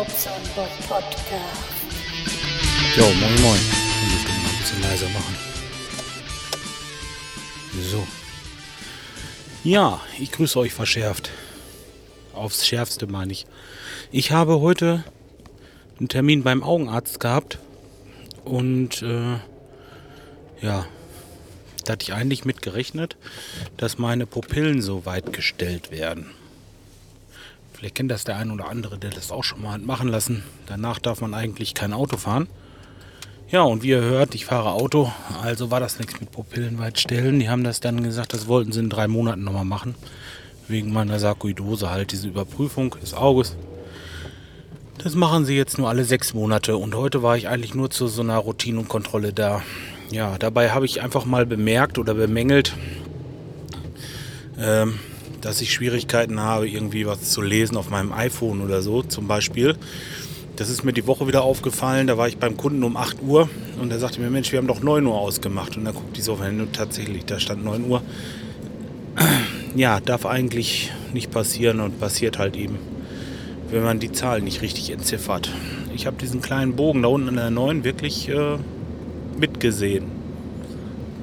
Podcast. 0.00 1.28
Jo, 2.96 3.04
moin 3.04 3.42
moin. 3.42 3.60
Ich 3.60 4.12
muss 4.12 4.24
den 4.24 4.42
mal 4.42 4.48
ein 4.48 4.58
bisschen 4.58 4.82
leiser 4.82 5.08
machen. 5.10 5.36
So. 7.82 8.06
Ja, 9.62 10.00
ich 10.18 10.32
grüße 10.32 10.58
euch 10.58 10.72
verschärft. 10.72 11.30
Aufs 12.32 12.66
Schärfste 12.66 13.08
meine 13.08 13.32
ich. 13.32 13.46
Ich 14.10 14.30
habe 14.30 14.60
heute 14.60 15.04
einen 15.98 16.08
Termin 16.08 16.44
beim 16.44 16.62
Augenarzt 16.62 17.20
gehabt. 17.20 17.58
Und 18.42 19.02
äh, 19.02 19.34
ja, 20.62 20.86
da 21.84 21.92
hatte 21.92 22.04
ich 22.04 22.14
eigentlich 22.14 22.46
mit 22.46 22.62
gerechnet, 22.62 23.18
dass 23.76 23.98
meine 23.98 24.24
Pupillen 24.24 24.80
so 24.80 25.04
weit 25.04 25.34
gestellt 25.34 25.90
werden. 25.90 26.30
Vielleicht 27.80 27.94
kennt 27.94 28.10
das 28.10 28.24
der 28.24 28.36
ein 28.36 28.50
oder 28.50 28.68
andere, 28.68 28.98
der 28.98 29.08
das 29.08 29.32
auch 29.32 29.42
schon 29.42 29.62
mal 29.62 29.72
hat 29.72 29.80
machen 29.82 30.08
lassen. 30.08 30.42
Danach 30.66 30.98
darf 30.98 31.22
man 31.22 31.32
eigentlich 31.32 31.72
kein 31.72 31.94
Auto 31.94 32.18
fahren. 32.18 32.46
Ja, 33.48 33.62
und 33.62 33.82
wie 33.82 33.88
ihr 33.88 34.02
hört, 34.02 34.34
ich 34.34 34.44
fahre 34.44 34.72
Auto, 34.72 35.10
also 35.42 35.70
war 35.70 35.80
das 35.80 35.98
nichts 35.98 36.20
mit 36.20 36.30
Pupillen 36.30 36.78
weit 36.78 37.00
stellen. 37.00 37.40
Die 37.40 37.48
haben 37.48 37.64
das 37.64 37.80
dann 37.80 38.02
gesagt, 38.02 38.34
das 38.34 38.48
wollten 38.48 38.72
sie 38.72 38.80
in 38.80 38.90
drei 38.90 39.08
Monaten 39.08 39.44
nochmal 39.44 39.64
machen. 39.64 39.94
Wegen 40.68 40.92
meiner 40.92 41.18
Sarkoidose 41.18 41.88
halt, 41.88 42.12
diese 42.12 42.28
Überprüfung 42.28 42.96
des 43.00 43.14
Auges. 43.14 43.56
Das 44.98 45.14
machen 45.14 45.46
sie 45.46 45.56
jetzt 45.56 45.78
nur 45.78 45.88
alle 45.88 46.04
sechs 46.04 46.34
Monate 46.34 46.76
und 46.76 46.94
heute 46.94 47.22
war 47.22 47.38
ich 47.38 47.48
eigentlich 47.48 47.74
nur 47.74 47.88
zu 47.88 48.08
so 48.08 48.20
einer 48.20 48.36
Routine 48.36 48.78
und 48.78 48.88
Kontrolle 48.90 49.32
da. 49.32 49.62
Ja, 50.10 50.36
dabei 50.36 50.72
habe 50.72 50.84
ich 50.84 51.00
einfach 51.00 51.24
mal 51.24 51.46
bemerkt 51.46 51.98
oder 51.98 52.12
bemängelt, 52.12 52.74
ähm, 54.58 54.98
dass 55.40 55.60
ich 55.60 55.72
Schwierigkeiten 55.72 56.40
habe, 56.40 56.68
irgendwie 56.68 57.06
was 57.06 57.30
zu 57.30 57.42
lesen 57.42 57.76
auf 57.76 57.90
meinem 57.90 58.12
iPhone 58.12 58.60
oder 58.60 58.82
so 58.82 59.02
zum 59.02 59.26
Beispiel. 59.26 59.76
Das 60.56 60.68
ist 60.68 60.84
mir 60.84 60.92
die 60.92 61.06
Woche 61.06 61.26
wieder 61.26 61.42
aufgefallen. 61.42 62.06
Da 62.06 62.18
war 62.18 62.28
ich 62.28 62.36
beim 62.36 62.56
Kunden 62.56 62.84
um 62.84 62.96
8 62.96 63.22
Uhr 63.22 63.48
und 63.80 63.90
er 63.90 63.98
sagte 63.98 64.20
mir, 64.20 64.28
Mensch, 64.28 64.52
wir 64.52 64.58
haben 64.58 64.66
doch 64.66 64.82
9 64.82 65.06
Uhr 65.06 65.18
ausgemacht. 65.18 65.76
Und 65.76 65.86
dann 65.86 65.94
guckte 65.94 66.18
ich 66.18 66.24
so 66.24 66.34
auf 66.34 66.40
und 66.40 66.72
tatsächlich, 66.74 67.24
da 67.24 67.40
stand 67.40 67.64
9 67.64 67.86
Uhr. 67.88 68.02
Ja, 69.74 70.00
darf 70.00 70.26
eigentlich 70.26 70.92
nicht 71.14 71.30
passieren 71.30 71.80
und 71.80 71.98
passiert 71.98 72.38
halt 72.38 72.56
eben, 72.56 72.78
wenn 73.70 73.82
man 73.82 74.00
die 74.00 74.12
Zahlen 74.12 74.44
nicht 74.44 74.62
richtig 74.62 74.90
entziffert. 74.90 75.50
Ich 75.94 76.06
habe 76.06 76.16
diesen 76.16 76.40
kleinen 76.40 76.76
Bogen 76.76 77.02
da 77.02 77.08
unten 77.08 77.28
an 77.28 77.36
der 77.36 77.50
9 77.50 77.84
wirklich 77.84 78.28
äh, 78.28 78.58
mitgesehen. 79.38 80.19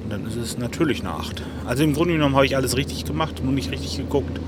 Und 0.08 0.12
dann 0.12 0.26
ist 0.26 0.36
es 0.36 0.56
natürlich 0.56 1.00
eine 1.00 1.10
8. 1.10 1.42
Also 1.66 1.84
im 1.84 1.92
Grunde 1.92 2.14
genommen 2.14 2.34
habe 2.34 2.46
ich 2.46 2.56
alles 2.56 2.78
richtig 2.78 3.04
gemacht, 3.04 3.44
nur 3.44 3.52
nicht 3.52 3.70
richtig 3.70 3.98
geguckt. 3.98 4.40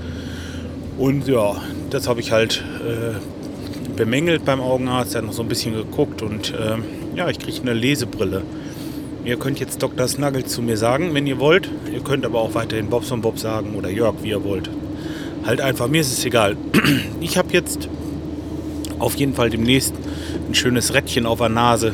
Und 0.97 1.27
ja, 1.27 1.55
das 1.91 2.07
habe 2.07 2.19
ich 2.19 2.31
halt 2.31 2.63
äh, 2.79 3.93
bemängelt 3.95 4.43
beim 4.43 4.59
Augenarzt. 4.59 5.13
Er 5.13 5.19
hat 5.19 5.27
noch 5.27 5.33
so 5.33 5.43
ein 5.43 5.47
bisschen 5.47 5.75
geguckt 5.75 6.23
und 6.23 6.51
äh, 6.55 6.77
ja, 7.15 7.29
ich 7.29 7.37
kriege 7.37 7.61
eine 7.61 7.73
Lesebrille. 7.73 8.41
Ihr 9.23 9.37
könnt 9.37 9.59
jetzt 9.59 9.83
Dr. 9.83 10.07
Snuggle 10.07 10.45
zu 10.45 10.63
mir 10.63 10.77
sagen, 10.77 11.13
wenn 11.13 11.27
ihr 11.27 11.37
wollt. 11.37 11.69
Ihr 11.93 12.01
könnt 12.01 12.25
aber 12.25 12.39
auch 12.39 12.55
weiterhin 12.55 12.89
Bobson 12.89 13.21
Bob 13.21 13.37
sagen 13.37 13.75
oder 13.75 13.91
Jörg, 13.91 14.15
wie 14.23 14.29
ihr 14.29 14.43
wollt. 14.43 14.67
Halt 15.45 15.61
einfach, 15.61 15.87
mir 15.89 16.01
ist 16.01 16.11
es 16.11 16.25
egal. 16.25 16.57
Ich 17.19 17.37
habe 17.37 17.53
jetzt 17.53 17.87
auf 18.97 19.13
jeden 19.13 19.35
Fall 19.35 19.51
demnächst 19.51 19.93
ein 20.49 20.55
schönes 20.55 20.95
Rädchen 20.95 21.27
auf 21.27 21.37
der 21.37 21.49
Nase 21.49 21.93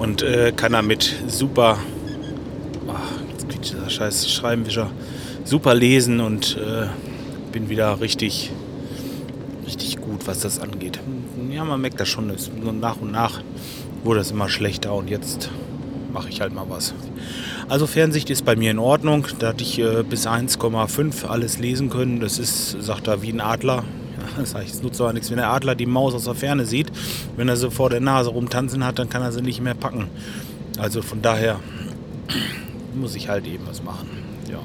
und 0.00 0.22
äh, 0.22 0.52
kann 0.56 0.72
damit 0.72 1.14
super, 1.28 1.78
dieser 3.60 3.88
scheiß 3.88 4.30
Schreibenwischer, 4.30 4.90
super 5.44 5.74
lesen 5.74 6.20
und 6.20 6.56
äh, 6.56 6.86
bin 7.52 7.68
wieder 7.68 8.00
richtig, 8.00 8.50
richtig 9.66 10.00
gut, 10.00 10.26
was 10.26 10.40
das 10.40 10.60
angeht. 10.60 11.00
Ja, 11.50 11.64
man 11.64 11.80
merkt 11.80 12.00
das 12.00 12.08
schon, 12.08 12.32
nach 12.80 12.96
und 12.96 13.12
nach 13.12 13.40
wurde 14.04 14.20
es 14.20 14.30
immer 14.30 14.48
schlechter 14.48 14.94
und 14.94 15.10
jetzt 15.10 15.50
mache 16.12 16.28
ich 16.28 16.40
halt 16.40 16.54
mal 16.54 16.66
was. 16.68 16.94
Also 17.68 17.86
Fernsicht 17.86 18.30
ist 18.30 18.44
bei 18.44 18.56
mir 18.56 18.70
in 18.70 18.78
Ordnung. 18.78 19.26
Da 19.38 19.48
hatte 19.48 19.62
ich 19.62 19.78
äh, 19.78 20.02
bis 20.02 20.26
1,5 20.26 21.26
alles 21.26 21.58
lesen 21.58 21.90
können. 21.90 22.20
Das 22.20 22.38
ist, 22.38 22.82
sagt 22.82 23.08
er, 23.08 23.22
wie 23.22 23.30
ein 23.30 23.40
Adler. 23.40 23.84
Das 24.38 24.54
heißt, 24.54 24.74
es 24.74 24.82
nutzt 24.82 25.00
aber 25.00 25.12
nichts. 25.12 25.30
Wenn 25.30 25.38
der 25.38 25.50
Adler 25.50 25.74
die 25.74 25.86
Maus 25.86 26.14
aus 26.14 26.24
der 26.24 26.34
Ferne 26.34 26.64
sieht, 26.64 26.92
wenn 27.36 27.48
er 27.48 27.56
sie 27.56 27.70
vor 27.70 27.90
der 27.90 28.00
Nase 28.00 28.30
rumtanzen 28.30 28.84
hat, 28.84 28.98
dann 28.98 29.08
kann 29.08 29.22
er 29.22 29.32
sie 29.32 29.42
nicht 29.42 29.60
mehr 29.60 29.74
packen. 29.74 30.06
Also 30.78 31.02
von 31.02 31.22
daher 31.22 31.58
muss 32.98 33.14
ich 33.14 33.28
halt 33.28 33.46
eben 33.46 33.66
was 33.66 33.82
machen. 33.82 34.08
Ja. 34.50 34.60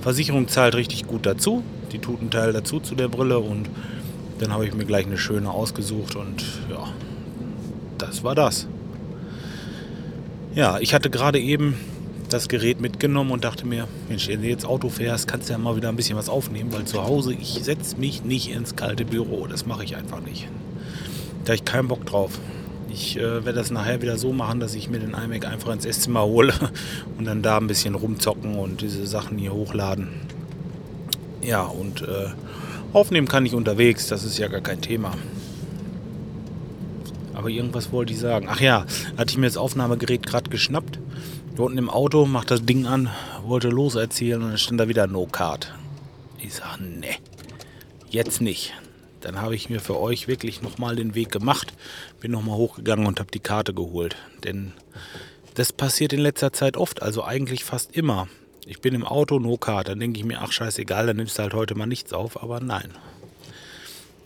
Versicherung 0.00 0.48
zahlt 0.48 0.74
richtig 0.74 1.06
gut 1.06 1.26
dazu. 1.26 1.62
Die 1.92 1.98
tut 1.98 2.20
einen 2.20 2.30
Teil 2.30 2.52
dazu 2.52 2.80
zu 2.80 2.94
der 2.94 3.08
Brille 3.08 3.38
und 3.38 3.68
dann 4.38 4.52
habe 4.52 4.66
ich 4.66 4.74
mir 4.74 4.84
gleich 4.84 5.06
eine 5.06 5.18
schöne 5.18 5.50
ausgesucht 5.50 6.14
und 6.16 6.44
ja, 6.70 6.88
das 7.98 8.22
war 8.22 8.34
das. 8.34 8.68
Ja, 10.54 10.78
ich 10.78 10.94
hatte 10.94 11.10
gerade 11.10 11.40
eben 11.40 11.74
das 12.28 12.48
Gerät 12.48 12.80
mitgenommen 12.80 13.30
und 13.30 13.44
dachte 13.44 13.66
mir, 13.66 13.88
Mensch, 14.08 14.28
wenn 14.28 14.42
du 14.42 14.48
jetzt 14.48 14.66
Auto 14.66 14.88
fährst, 14.88 15.26
kannst 15.28 15.48
du 15.48 15.52
ja 15.52 15.58
mal 15.58 15.76
wieder 15.76 15.88
ein 15.88 15.96
bisschen 15.96 16.16
was 16.16 16.28
aufnehmen, 16.28 16.72
weil 16.72 16.84
zu 16.84 17.04
Hause, 17.04 17.32
ich 17.32 17.60
setze 17.62 17.96
mich 17.96 18.24
nicht 18.24 18.50
ins 18.50 18.76
kalte 18.76 19.04
Büro. 19.04 19.46
Das 19.46 19.66
mache 19.66 19.84
ich 19.84 19.96
einfach 19.96 20.20
nicht. 20.20 20.46
Da 21.44 21.52
habe 21.52 21.56
ich 21.56 21.64
keinen 21.64 21.88
Bock 21.88 22.04
drauf. 22.04 22.38
Ich 22.90 23.16
äh, 23.16 23.44
werde 23.44 23.52
das 23.52 23.70
nachher 23.70 24.00
wieder 24.02 24.16
so 24.16 24.32
machen, 24.32 24.60
dass 24.60 24.74
ich 24.74 24.88
mir 24.88 24.98
den 24.98 25.14
iMac 25.14 25.46
einfach 25.46 25.72
ins 25.72 25.84
Esszimmer 25.84 26.24
hole 26.24 26.54
und 27.18 27.24
dann 27.24 27.42
da 27.42 27.58
ein 27.58 27.66
bisschen 27.66 27.94
rumzocken 27.94 28.54
und 28.54 28.80
diese 28.80 29.06
Sachen 29.06 29.38
hier 29.38 29.52
hochladen. 29.52 30.08
Ja, 31.42 31.62
und 31.62 32.02
äh, 32.02 32.28
aufnehmen 32.92 33.28
kann 33.28 33.46
ich 33.46 33.54
unterwegs, 33.54 34.06
das 34.08 34.24
ist 34.24 34.38
ja 34.38 34.48
gar 34.48 34.60
kein 34.60 34.80
Thema. 34.80 35.12
Aber 37.34 37.50
irgendwas 37.50 37.92
wollte 37.92 38.12
ich 38.12 38.18
sagen. 38.18 38.48
Ach 38.50 38.60
ja, 38.60 38.84
hatte 39.16 39.30
ich 39.30 39.38
mir 39.38 39.46
das 39.46 39.56
Aufnahmegerät 39.56 40.26
gerade 40.26 40.50
geschnappt. 40.50 40.98
Hier 41.54 41.64
unten 41.64 41.78
im 41.78 41.90
Auto, 41.90 42.26
macht 42.26 42.50
das 42.50 42.64
Ding 42.64 42.86
an, 42.86 43.10
wollte 43.44 43.68
loserzählen 43.68 44.42
und 44.42 44.48
dann 44.48 44.58
stand 44.58 44.80
da 44.80 44.88
wieder 44.88 45.06
No 45.06 45.26
Card. 45.26 45.72
Ich 46.40 46.54
sage, 46.54 46.82
ne, 46.82 47.16
jetzt 48.10 48.40
nicht. 48.40 48.74
Dann 49.20 49.40
habe 49.40 49.54
ich 49.54 49.70
mir 49.70 49.80
für 49.80 49.98
euch 49.98 50.28
wirklich 50.28 50.62
nochmal 50.62 50.96
den 50.96 51.14
Weg 51.14 51.30
gemacht, 51.30 51.72
bin 52.20 52.32
nochmal 52.32 52.56
hochgegangen 52.56 53.06
und 53.06 53.20
habe 53.20 53.30
die 53.30 53.40
Karte 53.40 53.74
geholt. 53.74 54.16
Denn 54.44 54.72
das 55.54 55.72
passiert 55.72 56.12
in 56.12 56.20
letzter 56.20 56.52
Zeit 56.52 56.76
oft, 56.76 57.02
also 57.02 57.24
eigentlich 57.24 57.64
fast 57.64 57.96
immer. 57.96 58.28
Ich 58.66 58.80
bin 58.80 58.94
im 58.94 59.04
Auto, 59.04 59.38
No 59.38 59.56
Card, 59.56 59.88
dann 59.88 60.00
denke 60.00 60.18
ich 60.20 60.24
mir, 60.24 60.40
ach 60.40 60.52
scheißegal, 60.52 61.06
dann 61.06 61.16
nimmst 61.16 61.38
du 61.38 61.42
halt 61.42 61.54
heute 61.54 61.74
mal 61.74 61.86
nichts 61.86 62.12
auf, 62.12 62.42
aber 62.42 62.60
nein. 62.60 62.90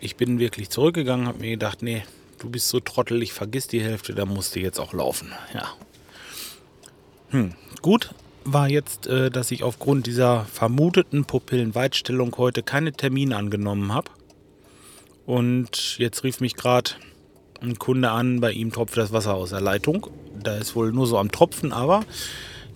Ich 0.00 0.16
bin 0.16 0.38
wirklich 0.38 0.68
zurückgegangen, 0.68 1.28
habe 1.28 1.38
mir 1.38 1.50
gedacht, 1.50 1.82
nee, 1.82 2.02
du 2.38 2.50
bist 2.50 2.68
so 2.68 2.80
trottelig, 2.80 3.32
vergiss 3.32 3.68
die 3.68 3.80
Hälfte, 3.80 4.14
da 4.14 4.26
musst 4.26 4.56
du 4.56 4.60
jetzt 4.60 4.80
auch 4.80 4.92
laufen. 4.92 5.32
Ja. 5.54 5.68
Hm. 7.30 7.54
Gut 7.80 8.10
war 8.44 8.68
jetzt, 8.68 9.06
äh, 9.06 9.30
dass 9.30 9.50
ich 9.50 9.62
aufgrund 9.62 10.06
dieser 10.06 10.44
vermuteten 10.46 11.24
Pupillenweitstellung 11.24 12.36
heute 12.36 12.62
keine 12.62 12.92
Termine 12.92 13.36
angenommen 13.36 13.92
habe. 13.92 14.10
Und 15.26 15.98
jetzt 15.98 16.24
rief 16.24 16.40
mich 16.40 16.56
gerade 16.56 16.92
ein 17.60 17.78
Kunde 17.78 18.10
an, 18.10 18.40
bei 18.40 18.52
ihm 18.52 18.72
tropft 18.72 18.96
das 18.96 19.12
Wasser 19.12 19.34
aus 19.34 19.50
der 19.50 19.60
Leitung. 19.60 20.08
Da 20.42 20.56
ist 20.56 20.74
wohl 20.74 20.92
nur 20.92 21.06
so 21.06 21.18
am 21.18 21.30
Tropfen, 21.30 21.72
aber 21.72 22.04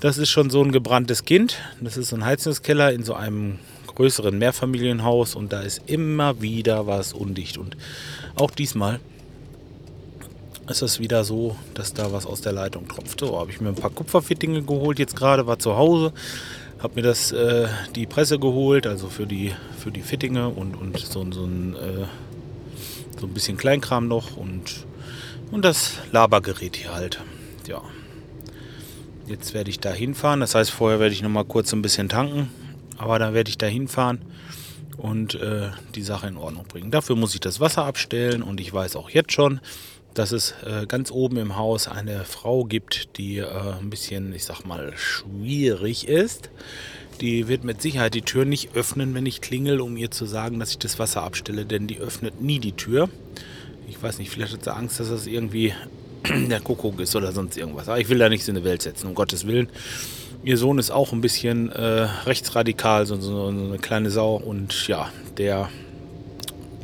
das 0.01 0.19
ist 0.19 0.31
schon 0.31 0.51
so 0.51 0.63
ein 0.63 0.73
gebranntes 0.73 1.25
Kind. 1.25 1.59
Das 1.81 1.97
ist 1.97 2.11
so 2.11 2.17
ein 2.17 2.25
Heizungskeller 2.25 2.93
in 2.93 3.03
so 3.03 3.15
einem 3.15 3.59
größeren 3.87 4.39
Mehrfamilienhaus 4.39 5.35
und 5.35 5.53
da 5.53 5.63
ist 5.63 5.83
immer 5.87 6.41
wieder 6.41 6.87
was 6.87 7.13
undicht. 7.13 7.59
Und 7.59 7.77
auch 8.37 8.51
diesmal 8.51 9.01
ist 10.69 10.83
es 10.83 11.01
wieder 11.01 11.25
so, 11.25 11.57
dass 11.75 11.95
da 11.95 12.13
was 12.13 12.27
aus 12.27 12.41
der 12.41 12.53
Leitung 12.53 12.89
tropft. 12.89 13.21
So, 13.21 13.39
habe 13.39 13.51
ich 13.51 13.61
mir 13.61 13.71
ein 13.71 13.75
paar 13.75 13.91
Kupferfittinge 13.91 14.63
geholt 14.63 14.99
jetzt 14.99 15.17
gerade, 15.17 15.47
war 15.47 15.59
zu 15.59 15.77
Hause, 15.77 16.13
habe 16.79 16.97
mir 16.97 17.03
das, 17.03 17.33
äh, 17.33 17.69
die 17.95 18.07
Presse 18.07 18.39
geholt, 18.39 18.87
also 18.87 19.09
für 19.09 19.27
die, 19.27 19.53
für 19.79 19.91
die 19.91 20.03
Fittinge 20.03 20.49
und, 20.49 20.75
und 20.75 20.99
so, 20.99 21.25
so, 21.31 21.45
ein, 21.45 21.75
äh, 21.75 22.07
so 23.19 23.27
ein 23.27 23.35
bisschen 23.35 23.57
Kleinkram 23.57 24.09
noch 24.09 24.37
und, 24.37 24.87
und 25.51 25.65
das 25.65 25.99
Labergerät 26.13 26.77
hier 26.77 26.95
halt. 26.95 27.21
Ja. 27.67 27.83
Jetzt 29.27 29.55
werde 29.55 29.71
ich 29.71 29.81
da 29.81 29.93
hinfahren, 29.93 30.41
das 30.41 30.55
heißt, 30.55 30.71
vorher 30.71 31.01
werde 31.01 31.13
ich 31.13 31.23
noch 31.23 31.31
mal 31.31 31.45
kurz 31.45 31.73
ein 31.73 31.83
bisschen 31.83 32.09
tanken, 32.09 32.51
aber 32.97 33.19
dann 33.19 33.35
werde 33.35 33.51
ich 33.51 33.59
da 33.59 33.67
hinfahren 33.67 34.21
und 34.97 35.35
äh, 35.35 35.71
die 35.95 36.03
Sache 36.03 36.29
in 36.29 36.37
Ordnung 36.37 36.65
bringen. 36.65 36.91
Dafür 36.91 37.17
muss 37.17 37.35
ich 37.35 37.41
das 37.41 37.59
Wasser 37.61 37.85
abstellen 37.85 38.43
und 38.43 38.61
ich 38.61 38.73
weiß 38.73 38.97
auch 38.97 39.11
jetzt 39.11 39.33
schon, 39.33 39.61
dass 40.15 40.33
es 40.33 40.55
äh, 40.65 40.87
ganz 40.87 41.11
oben 41.11 41.37
im 41.37 41.57
Haus 41.57 41.89
eine 41.89 42.25
Frau 42.25 42.65
gibt, 42.65 43.17
die 43.19 43.39
äh, 43.39 43.75
ein 43.81 43.91
bisschen, 43.91 44.33
ich 44.33 44.45
sag 44.45 44.65
mal, 44.65 44.93
schwierig 44.97 46.09
ist. 46.09 46.51
Die 47.21 47.49
wird 47.49 47.65
mit 47.65 47.81
Sicherheit 47.81 48.15
die 48.15 48.23
Tür 48.23 48.45
nicht 48.45 48.75
öffnen, 48.75 49.15
wenn 49.15 49.27
ich 49.27 49.41
klingel, 49.41 49.81
um 49.81 49.97
ihr 49.97 50.11
zu 50.11 50.27
sagen, 50.27 50.61
dass 50.61 50.71
ich 50.71 50.79
das 50.79 50.99
Wasser 50.99 51.23
abstelle, 51.23 51.65
denn 51.65 51.87
die 51.87 51.99
öffnet 51.99 52.41
nie 52.41 52.59
die 52.59 52.73
Tür. 52.73 53.09
Ich 53.89 54.03
weiß 54.03 54.19
nicht, 54.19 54.31
vielleicht 54.31 54.53
hat 54.53 54.65
sie 54.65 54.75
Angst, 54.75 55.01
dass 55.01 55.09
das 55.09 55.27
irgendwie 55.27 55.73
der 56.29 56.61
Kuckuck 56.61 57.01
ist 57.01 57.17
oder 57.17 57.33
sonst 57.33 57.57
irgendwas. 57.57 57.89
Aber 57.89 57.99
ich 57.99 58.09
will 58.09 58.19
da 58.19 58.29
nichts 58.29 58.49
in 58.49 58.57
die 58.57 58.65
Welt 58.65 58.83
setzen, 58.83 59.07
um 59.07 59.15
Gottes 59.15 59.47
Willen. 59.47 59.69
Ihr 60.45 60.59
Sohn 60.59 60.79
ist 60.79 60.91
auch 60.91 61.13
ein 61.13 61.21
bisschen 61.21 61.73
äh, 61.73 62.09
rechtsradikal, 62.27 63.07
so, 63.07 63.17
so, 63.17 63.31
so 63.31 63.49
eine 63.49 63.79
kleine 63.79 64.11
Sau. 64.11 64.37
Und 64.37 64.87
ja, 64.87 65.11
der 65.39 65.69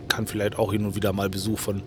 kann 0.08 0.26
vielleicht 0.26 0.58
auch 0.58 0.72
hin 0.72 0.84
und 0.84 0.94
wieder 0.94 1.12
mal 1.12 1.28
Besuch 1.28 1.58
von 1.58 1.82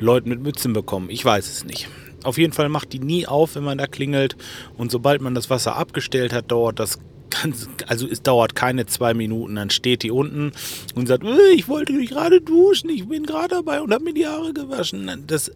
Leuten 0.00 0.28
mit 0.28 0.40
Mützen 0.40 0.72
bekommen. 0.72 1.10
Ich 1.10 1.24
weiß 1.24 1.48
es 1.48 1.64
nicht. 1.64 1.88
Auf 2.24 2.38
jeden 2.38 2.52
Fall 2.52 2.68
macht 2.68 2.92
die 2.92 3.00
nie 3.00 3.26
auf, 3.26 3.54
wenn 3.54 3.64
man 3.64 3.78
da 3.78 3.86
klingelt. 3.86 4.36
Und 4.76 4.90
sobald 4.90 5.20
man 5.20 5.34
das 5.34 5.50
Wasser 5.50 5.76
abgestellt 5.76 6.32
hat, 6.32 6.50
dauert 6.50 6.78
das 6.78 6.98
ganz, 7.42 7.68
also 7.86 8.06
es 8.06 8.22
dauert 8.22 8.54
keine 8.54 8.86
zwei 8.86 9.14
Minuten. 9.14 9.56
Dann 9.56 9.70
steht 9.70 10.02
die 10.02 10.10
unten 10.10 10.52
und 10.94 11.06
sagt, 11.06 11.24
äh, 11.24 11.52
ich 11.54 11.68
wollte 11.68 11.92
mich 11.92 12.10
gerade 12.10 12.40
duschen, 12.40 12.90
ich 12.90 13.06
bin 13.08 13.24
gerade 13.24 13.48
dabei 13.48 13.80
und 13.80 13.92
habe 13.92 14.04
mir 14.04 14.14
die 14.14 14.26
Haare 14.26 14.52
gewaschen. 14.52 15.24
Das, 15.26 15.50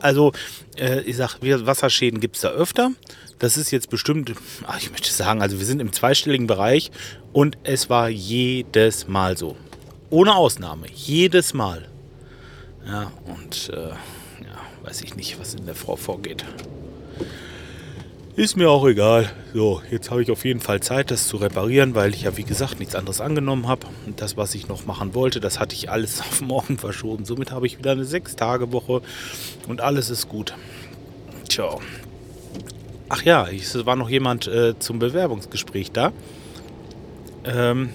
also, 0.00 0.32
äh, 0.76 1.00
ich 1.02 1.16
sag, 1.16 1.38
Wasserschäden 1.40 2.20
gibt 2.20 2.36
es 2.36 2.42
da 2.42 2.50
öfter. 2.50 2.92
Das 3.38 3.56
ist 3.56 3.70
jetzt 3.70 3.90
bestimmt, 3.90 4.32
ach, 4.66 4.78
ich 4.78 4.90
möchte 4.90 5.12
sagen, 5.12 5.42
also 5.42 5.58
wir 5.58 5.66
sind 5.66 5.80
im 5.80 5.92
zweistelligen 5.92 6.46
Bereich 6.46 6.90
und 7.32 7.56
es 7.62 7.88
war 7.88 8.08
jedes 8.08 9.06
Mal 9.06 9.36
so. 9.36 9.56
Ohne 10.10 10.34
Ausnahme. 10.34 10.86
Jedes 10.92 11.54
Mal. 11.54 11.88
Ja, 12.86 13.12
und 13.26 13.70
äh, 13.72 13.90
ja, 13.90 14.58
weiß 14.82 15.02
ich 15.02 15.14
nicht, 15.14 15.38
was 15.38 15.54
in 15.54 15.66
der 15.66 15.74
Frau 15.74 15.96
vorgeht. 15.96 16.44
Ist 18.38 18.56
mir 18.56 18.70
auch 18.70 18.86
egal. 18.86 19.28
So, 19.52 19.82
jetzt 19.90 20.12
habe 20.12 20.22
ich 20.22 20.30
auf 20.30 20.44
jeden 20.44 20.60
Fall 20.60 20.78
Zeit, 20.78 21.10
das 21.10 21.26
zu 21.26 21.38
reparieren, 21.38 21.96
weil 21.96 22.14
ich 22.14 22.22
ja, 22.22 22.36
wie 22.36 22.44
gesagt, 22.44 22.78
nichts 22.78 22.94
anderes 22.94 23.20
angenommen 23.20 23.66
habe. 23.66 23.88
Und 24.06 24.20
das, 24.20 24.36
was 24.36 24.54
ich 24.54 24.68
noch 24.68 24.86
machen 24.86 25.12
wollte, 25.12 25.40
das 25.40 25.58
hatte 25.58 25.74
ich 25.74 25.90
alles 25.90 26.20
auf 26.30 26.40
morgen 26.40 26.78
verschoben. 26.78 27.24
Somit 27.24 27.50
habe 27.50 27.66
ich 27.66 27.78
wieder 27.78 27.90
eine 27.90 28.04
Sechs-Tage-Woche 28.04 29.02
und 29.66 29.80
alles 29.80 30.08
ist 30.08 30.28
gut. 30.28 30.54
Tja. 31.48 31.78
Ach 33.08 33.22
ja, 33.24 33.48
es 33.48 33.84
war 33.84 33.96
noch 33.96 34.08
jemand 34.08 34.46
äh, 34.46 34.78
zum 34.78 35.00
Bewerbungsgespräch 35.00 35.90
da. 35.90 36.12
Ähm, 37.44 37.90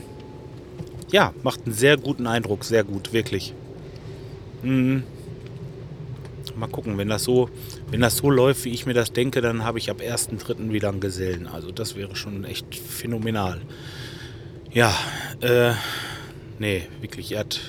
ja, 1.10 1.34
macht 1.42 1.62
einen 1.66 1.74
sehr 1.74 1.96
guten 1.96 2.28
Eindruck, 2.28 2.66
sehr 2.66 2.84
gut, 2.84 3.14
wirklich. 3.14 3.54
Mhm. 4.62 5.04
Mal 6.56 6.68
gucken, 6.68 6.98
wenn 6.98 7.10
das 7.10 7.24
so, 7.24 7.50
wenn 7.90 8.02
das 8.02 8.18
so 8.18 8.30
läuft, 8.30 8.66
wie 8.66 8.70
ich 8.70 8.86
mir 8.86 8.94
das 8.94 9.12
denke, 9.12 9.42
dann 9.42 9.64
habe 9.64 9.80
ich 9.80 9.90
ab 9.90 10.02
1.3. 10.02 10.72
wieder 10.72 10.90
einen 10.90 11.00
Gesellen. 11.00 11.48
Also 11.48 11.72
das 11.72 11.96
wäre 11.96 12.16
schon 12.16 12.44
echt 12.46 12.76
phänomenal. 12.76 13.62
Ja, 14.72 14.94
äh, 15.42 15.74
nee, 16.60 16.84
wirklich, 17.02 17.32
er 17.32 17.42
hat 17.42 17.60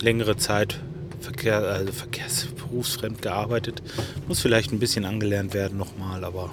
längere 0.00 0.36
Zeit 0.36 0.80
Verkehr, 1.20 1.58
also 1.58 1.92
verkehrsberufsfremd 1.92 3.22
gearbeitet. 3.22 3.82
Muss 4.28 4.40
vielleicht 4.40 4.72
ein 4.72 4.78
bisschen 4.78 5.04
angelernt 5.04 5.52
werden 5.52 5.76
nochmal, 5.76 6.24
aber 6.24 6.50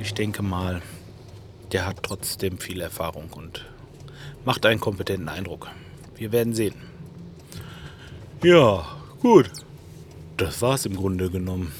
ich 0.00 0.14
denke 0.14 0.42
mal, 0.42 0.80
der 1.72 1.86
hat 1.86 2.02
trotzdem 2.02 2.58
viel 2.58 2.80
Erfahrung 2.80 3.30
und 3.34 3.66
macht 4.44 4.64
einen 4.64 4.80
kompetenten 4.80 5.28
Eindruck. 5.28 5.68
Wir 6.16 6.32
werden 6.32 6.54
sehen. 6.54 6.74
Ja, 8.42 8.86
gut. 9.20 9.50
Das 10.38 10.62
war 10.62 10.76
es 10.76 10.86
im 10.86 10.94
Grunde 10.94 11.30
genommen. 11.30 11.72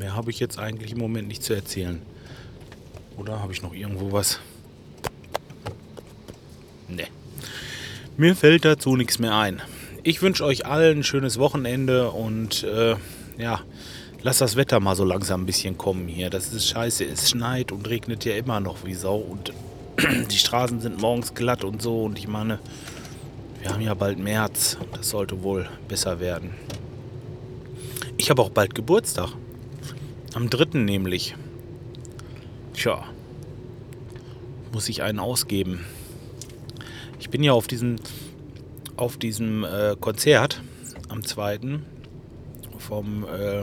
Mehr 0.00 0.16
habe 0.16 0.32
ich 0.32 0.40
jetzt 0.40 0.58
eigentlich 0.58 0.90
im 0.90 0.98
Moment 0.98 1.28
nicht 1.28 1.44
zu 1.44 1.54
erzählen. 1.54 2.02
Oder 3.16 3.40
habe 3.40 3.52
ich 3.52 3.62
noch 3.62 3.72
irgendwo 3.72 4.10
was? 4.10 4.40
Ne. 6.88 7.06
Mir 8.16 8.34
fällt 8.34 8.64
dazu 8.64 8.96
nichts 8.96 9.20
mehr 9.20 9.36
ein. 9.36 9.62
Ich 10.02 10.22
wünsche 10.22 10.44
euch 10.44 10.66
allen 10.66 10.98
ein 10.98 11.02
schönes 11.04 11.38
Wochenende 11.38 12.10
und 12.10 12.64
äh, 12.64 12.96
ja, 13.38 13.60
lasst 14.22 14.40
das 14.40 14.56
Wetter 14.56 14.80
mal 14.80 14.96
so 14.96 15.04
langsam 15.04 15.42
ein 15.42 15.46
bisschen 15.46 15.78
kommen 15.78 16.08
hier. 16.08 16.30
Das 16.30 16.52
ist 16.52 16.66
scheiße. 16.66 17.04
Es 17.04 17.30
schneit 17.30 17.70
und 17.70 17.88
regnet 17.88 18.24
ja 18.24 18.34
immer 18.34 18.58
noch 18.58 18.84
wie 18.84 18.94
Sau 18.94 19.18
und 19.18 19.52
die 20.32 20.38
Straßen 20.38 20.80
sind 20.80 21.00
morgens 21.00 21.32
glatt 21.32 21.62
und 21.62 21.80
so. 21.80 22.02
Und 22.02 22.18
ich 22.18 22.26
meine, 22.26 22.58
wir 23.60 23.70
haben 23.70 23.82
ja 23.82 23.94
bald 23.94 24.18
März. 24.18 24.78
Das 24.96 25.10
sollte 25.10 25.44
wohl 25.44 25.68
besser 25.86 26.18
werden. 26.18 26.54
Ich 28.16 28.30
habe 28.30 28.42
auch 28.42 28.50
bald 28.50 28.74
Geburtstag. 28.74 29.30
Am 30.34 30.50
3. 30.50 30.78
nämlich. 30.78 31.34
Tja. 32.74 33.04
Muss 34.72 34.88
ich 34.88 35.02
einen 35.02 35.18
ausgeben. 35.18 35.84
Ich 37.18 37.30
bin 37.30 37.42
ja 37.42 37.52
auf 37.52 37.66
diesem, 37.66 37.96
auf 38.96 39.16
diesem 39.16 39.64
äh, 39.64 39.96
Konzert 39.98 40.62
am 41.08 41.24
2. 41.24 41.80
vom. 42.78 43.24
Äh, 43.24 43.62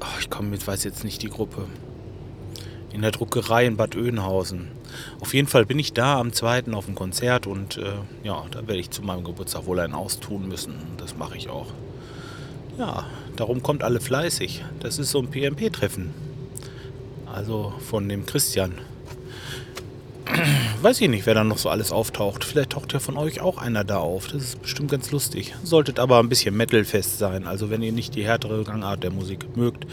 oh, 0.00 0.18
ich 0.20 0.30
komme 0.30 0.52
jetzt, 0.52 0.66
weiß 0.66 0.84
jetzt 0.84 1.04
nicht 1.04 1.22
die 1.22 1.30
Gruppe. 1.30 1.66
In 2.92 3.02
der 3.02 3.10
Druckerei 3.10 3.66
in 3.66 3.76
Bad 3.76 3.96
Oeynhausen. 3.96 4.68
Auf 5.20 5.34
jeden 5.34 5.48
Fall 5.48 5.66
bin 5.66 5.78
ich 5.78 5.92
da 5.92 6.20
am 6.20 6.32
2. 6.32 6.72
auf 6.72 6.86
dem 6.86 6.94
Konzert 6.94 7.46
und 7.46 7.78
äh, 7.78 7.94
ja, 8.22 8.44
da 8.50 8.66
werde 8.66 8.78
ich 8.80 8.90
zu 8.90 9.02
meinem 9.02 9.24
Geburtstag 9.24 9.66
wohl 9.66 9.80
einen 9.80 9.94
austun 9.94 10.48
müssen. 10.48 10.74
Das 10.96 11.16
mache 11.16 11.36
ich 11.36 11.48
auch. 11.48 11.72
Ja, 12.78 13.06
darum 13.36 13.62
kommt 13.62 13.82
alle 13.84 14.00
fleißig. 14.00 14.64
Das 14.80 14.98
ist 14.98 15.10
so 15.10 15.20
ein 15.20 15.30
PMP-Treffen. 15.30 16.12
Also 17.32 17.72
von 17.88 18.08
dem 18.08 18.26
Christian. 18.26 18.72
Weiß 20.82 21.00
ich 21.00 21.08
nicht, 21.08 21.26
wer 21.26 21.34
da 21.34 21.44
noch 21.44 21.58
so 21.58 21.68
alles 21.68 21.92
auftaucht. 21.92 22.44
Vielleicht 22.44 22.70
taucht 22.70 22.92
ja 22.92 22.98
von 22.98 23.16
euch 23.16 23.40
auch 23.40 23.58
einer 23.58 23.84
da 23.84 23.98
auf. 23.98 24.26
Das 24.26 24.42
ist 24.42 24.62
bestimmt 24.62 24.90
ganz 24.90 25.12
lustig. 25.12 25.54
Solltet 25.62 26.00
aber 26.00 26.18
ein 26.18 26.28
bisschen 26.28 26.56
metalfest 26.56 27.18
sein. 27.18 27.46
Also 27.46 27.70
wenn 27.70 27.82
ihr 27.82 27.92
nicht 27.92 28.14
die 28.16 28.24
härtere 28.24 28.64
Gangart 28.64 29.04
der 29.04 29.10
Musik 29.10 29.56
mögt, 29.56 29.86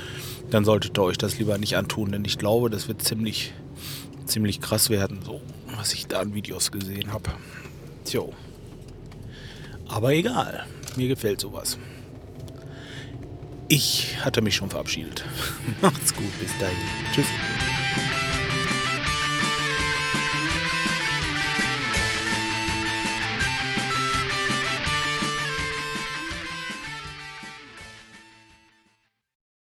dann 0.50 0.66
solltet 0.66 0.98
ihr 0.98 1.04
euch 1.04 1.18
das 1.18 1.38
lieber 1.38 1.58
nicht 1.58 1.78
antun. 1.78 2.12
Denn 2.12 2.26
ich 2.26 2.40
glaube, 2.40 2.70
das 2.70 2.88
wird 2.88 3.04
ziemlich, 3.04 3.54
ziemlich 4.26 4.60
krass 4.60 4.90
werden, 4.90 5.20
so 5.24 5.42
was 5.78 5.94
ich 5.94 6.08
da 6.08 6.20
an 6.20 6.34
Videos 6.34 6.72
gesehen 6.72 7.14
habe. 7.14 7.32
Tjo. 8.06 8.34
Aber 9.88 10.14
egal. 10.14 10.66
Mir 10.96 11.08
gefällt 11.08 11.42
sowas. 11.42 11.78
Ich 13.74 14.18
hatte 14.20 14.42
mich 14.42 14.58
schon 14.58 14.70
verabschiedet. 14.70 15.24
Macht's 15.82 16.14
gut, 16.14 16.40
bis 16.42 16.52
dahin. 16.60 16.76
Tschüss. 17.16 17.26